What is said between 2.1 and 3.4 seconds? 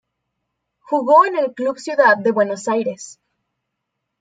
de Buenos Aires.